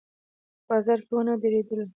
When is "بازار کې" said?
0.67-1.13